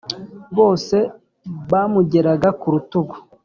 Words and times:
bose 0.57 0.97
bamugeraga 1.71 2.49
ku 2.59 2.67
rutugu 2.73 3.15